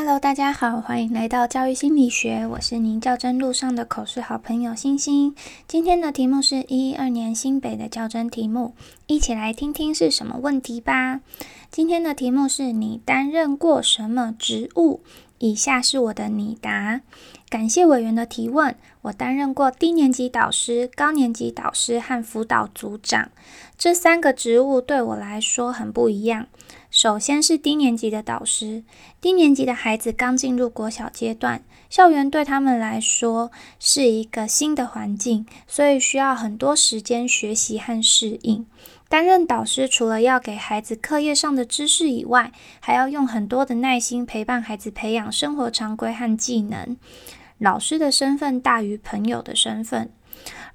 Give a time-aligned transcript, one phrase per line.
[0.00, 5.34] Hello，大家好，欢迎来到教育心理学，我是您教真路上的口试好朋友星星。
[5.66, 8.76] 今天的题目是一二年新北的教真题目，
[9.08, 11.20] 一起来听听是什么问题吧。
[11.72, 15.00] 今天的题目是你担任过什么职务？
[15.38, 17.00] 以下是我的拟答。
[17.48, 18.74] 感谢委员的提问。
[19.02, 23.30] 我担任过低年级导师、高年级导师和辅导组长，
[23.78, 26.46] 这三个职务对我来说很不一样。
[26.90, 28.82] 首先是低年级的导师，
[29.20, 38.66] 低年级的孩子刚进入国小阶段，校园对他们来说是一个新的环境，所以需要很多时间学习和适应。
[39.08, 46.96] 担任导师，除了要给孩子课业上的知识以外，还要用很多的耐心陪伴孩子培养生活常规和技能。
[47.56, 50.12] 老师的身份大于朋友的身份，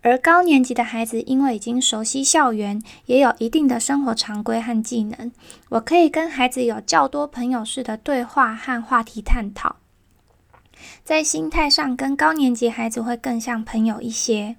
[0.00, 5.30] 而高年级的孩子因为已经熟悉校园，也有一定的生活常规和技能，
[5.68, 9.76] 我可以跟孩子有较多朋友式的对话和话题探讨，
[11.04, 14.56] 在心态上跟高年级孩子会更像朋友一些。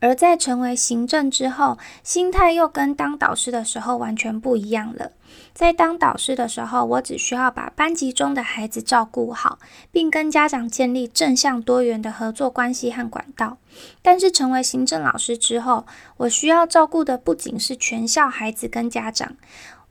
[0.00, 5.12] 而在成为行政之后，心态又跟当导师的时候完全不一样了。
[5.52, 9.58] 在当导师的时候，我只需要把班级中的孩子照顾好，
[9.92, 13.58] 并跟家长建立正向多元的合作关系和管道。
[14.00, 19.36] 但是成为行政老师之后，我需要照顾的不仅是全校孩子跟家长，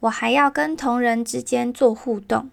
[0.02, 2.50] 我还要跟同仁之间做互动。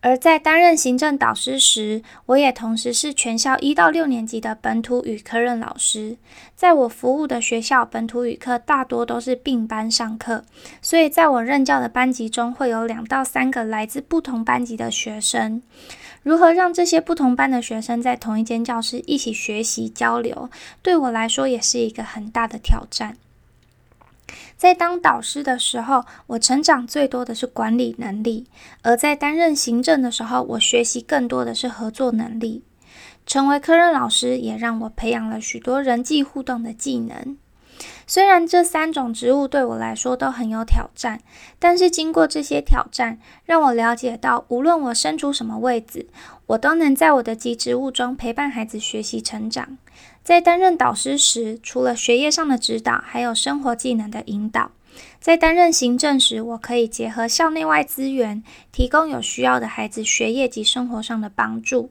[0.00, 6.16] 而在担任行政导师时，我也同时是全校一到六年级的本土语科任老师。
[6.54, 10.44] 在我服务的学校，本土语课大多都是并班上课，
[10.80, 15.60] 所以在我任教的班级中会有两到三个来自不同班级的学生。
[16.22, 20.48] 如何让这些不同班的学生在同一间教室一起学习交流，
[20.80, 23.16] 对我来说也是一个很大的挑战。
[24.58, 28.44] 在当导师的时候，我成长最多的是管理能力；
[28.82, 32.64] 而在担任行政的时候，我学习更多的是合作能力。
[33.24, 37.36] 成为科任老师，也让我培养了许多人际互动的技能。
[38.08, 41.20] 虽然这三种职务对我来说都很有挑战，
[41.58, 46.06] 但是经过这些挑战，让我了解到，无论我身处什么位置，
[46.46, 49.76] 我都能在我的级职务中陪伴孩子学习成长。
[50.24, 54.70] 在担任导师时，除了学业上的指导，还有生活技能的引导；
[55.20, 58.42] 在担任行政时，我可以结合校内外资源，
[58.72, 61.90] 提供有需要的孩子学业及生活上的帮助。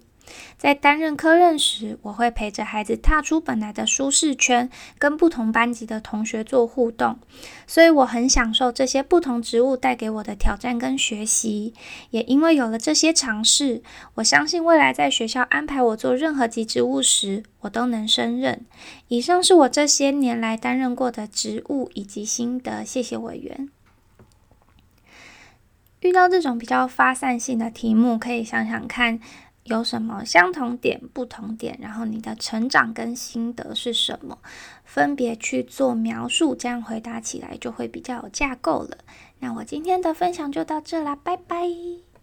[0.58, 7.20] 在担任科任时，我会陪着孩子踏出本来的舒适圈，跟不同班级的同学做互动，
[7.66, 11.74] 所以我很享受这些不同职务带给我的挑战跟学习。
[12.12, 13.82] 也因为有了这些尝试，
[14.16, 18.66] 我相信未来在学校安排我做任何级职务时，我都能胜任。
[19.08, 23.70] 以上是我这些年来担任过的职务以及心得，谢谢委员。
[26.02, 29.20] 遇到这种比较发散性的题目，可以想想看。
[29.68, 31.78] 有什么相同点、不同点？
[31.82, 34.40] 然后你的成长跟心得是什么？
[34.84, 38.98] 分别去做描述，这样回答起来就会比较有架构了。
[39.40, 42.07] 那我今天的分享就到这啦，拜拜。